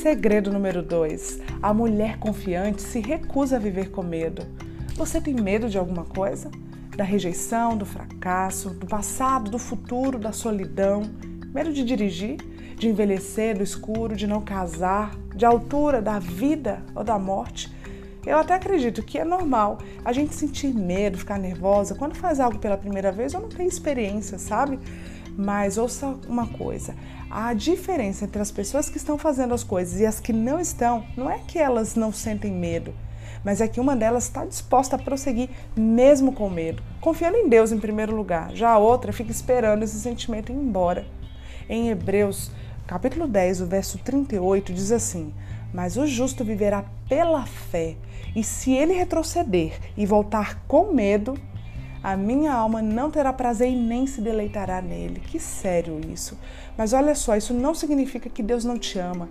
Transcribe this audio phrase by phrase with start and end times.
[0.00, 1.40] Segredo número 2.
[1.62, 4.46] A mulher confiante se recusa a viver com medo.
[4.94, 6.50] Você tem medo de alguma coisa?
[6.96, 11.02] Da rejeição, do fracasso, do passado, do futuro, da solidão?
[11.52, 12.38] Medo de dirigir?
[12.76, 17.70] De envelhecer, do escuro, de não casar, de altura, da vida ou da morte?
[18.24, 22.58] Eu até acredito que é normal a gente sentir medo, ficar nervosa quando faz algo
[22.58, 24.78] pela primeira vez ou não tem experiência, sabe?
[25.40, 26.94] Mas ouça uma coisa:
[27.30, 31.02] a diferença entre as pessoas que estão fazendo as coisas e as que não estão
[31.16, 32.92] não é que elas não sentem medo,
[33.42, 37.72] mas é que uma delas está disposta a prosseguir mesmo com medo, confiando em Deus
[37.72, 38.54] em primeiro lugar.
[38.54, 41.06] Já a outra fica esperando esse sentimento ir embora.
[41.66, 42.50] Em Hebreus,
[42.86, 45.32] capítulo 10, o verso 38 diz assim:
[45.72, 47.96] Mas o justo viverá pela fé,
[48.36, 51.34] e se ele retroceder e voltar com medo,
[52.02, 55.20] a minha alma não terá prazer e nem se deleitará nele.
[55.20, 56.38] Que sério isso.
[56.76, 59.28] Mas olha só, isso não significa que Deus não te ama,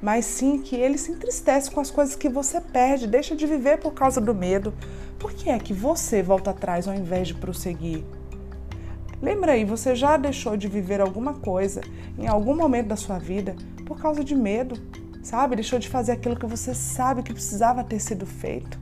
[0.00, 3.78] mas sim que ele se entristece com as coisas que você perde, deixa de viver
[3.78, 4.72] por causa do medo.
[5.18, 8.04] Por que é que você volta atrás ao invés de prosseguir?
[9.20, 11.80] Lembra aí, você já deixou de viver alguma coisa
[12.18, 13.54] em algum momento da sua vida
[13.86, 14.80] por causa de medo,
[15.22, 15.54] sabe?
[15.54, 18.80] Deixou de fazer aquilo que você sabe que precisava ter sido feito.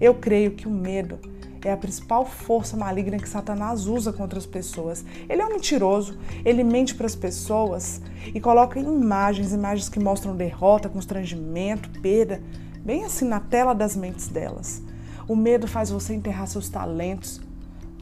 [0.00, 1.18] Eu creio que o medo
[1.64, 5.04] é a principal força maligna que Satanás usa contra as pessoas.
[5.28, 8.00] Ele é um mentiroso, ele mente para as pessoas
[8.34, 12.42] e coloca imagens, imagens que mostram derrota, constrangimento, perda,
[12.84, 14.82] bem assim na tela das mentes delas.
[15.28, 17.40] O medo faz você enterrar seus talentos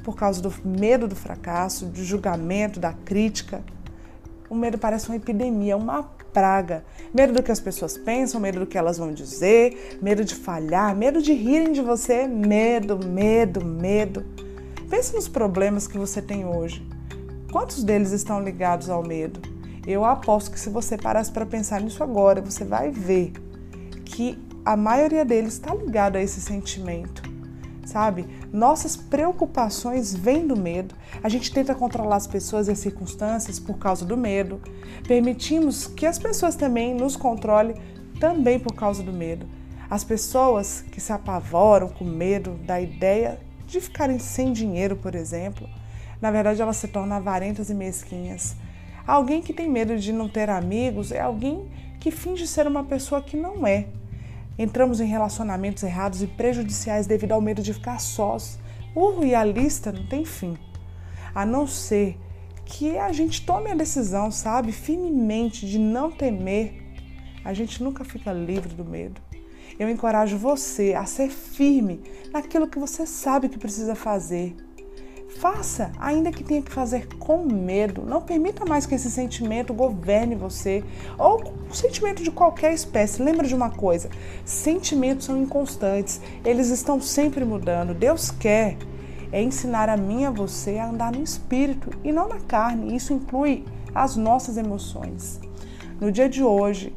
[0.03, 3.65] por causa do medo do fracasso, do julgamento, da crítica.
[4.51, 6.03] O medo parece uma epidemia, uma
[6.35, 6.85] praga.
[7.15, 10.95] Medo do que as pessoas pensam, medo do que elas vão dizer, medo de falhar,
[10.95, 14.27] medo de rirem de você, medo, medo, medo.
[14.91, 16.87] Pense nos problemas que você tem hoje.
[17.51, 19.41] Quantos deles estão ligados ao medo?
[19.87, 23.33] Eu aposto que se você parasse para pensar nisso agora, você vai ver
[24.05, 27.35] que a maioria deles está ligado a esse sentimento
[27.87, 28.27] sabe?
[28.55, 30.95] Nossas preocupações vêm do medo.
[31.25, 34.63] A gente tenta controlar as pessoas e as circunstâncias por causa do medo.
[35.09, 37.75] Permitimos que as pessoas também nos controlem
[38.21, 39.45] também por causa do medo.
[39.91, 45.69] As pessoas que se apavoram com medo da ideia de ficarem sem dinheiro, por exemplo,
[46.21, 48.55] na verdade elas se tornam avarentas e mesquinhas.
[49.05, 53.21] Alguém que tem medo de não ter amigos é alguém que finge ser uma pessoa
[53.21, 53.89] que não é.
[54.59, 58.59] Entramos em relacionamentos errados e prejudiciais devido ao medo de ficar sós.
[58.95, 60.57] Urro e a lista não tem fim.
[61.35, 62.17] A não ser
[62.65, 66.83] que a gente tome a decisão, sabe, firmemente de não temer,
[67.45, 69.21] a gente nunca fica livre do medo.
[69.79, 72.01] Eu encorajo você a ser firme
[72.33, 74.57] naquilo que você sabe que precisa fazer
[75.39, 78.03] Faça, ainda que tenha que fazer com medo.
[78.03, 80.83] Não permita mais que esse sentimento governe você
[81.19, 83.23] ou o sentimento de qualquer espécie.
[83.23, 84.09] Lembra de uma coisa:
[84.45, 87.93] sentimentos são inconstantes, eles estão sempre mudando.
[87.95, 88.77] Deus quer
[89.33, 92.95] é ensinar a mim e a você a andar no espírito e não na carne.
[92.95, 95.41] Isso inclui as nossas emoções.
[96.01, 96.95] No dia de hoje,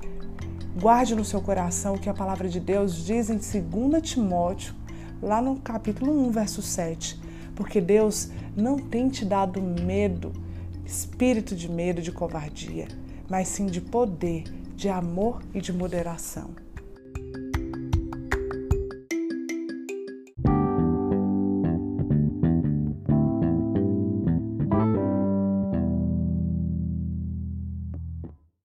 [0.80, 4.75] guarde no seu coração o que a palavra de Deus diz em 2 Timóteo,
[5.22, 7.26] lá no capítulo 1, verso 7
[7.57, 10.31] porque Deus não tem te dado medo,
[10.85, 12.88] espírito de medo, de covardia,
[13.28, 14.44] mas sim de poder,
[14.75, 16.51] de amor e de moderação.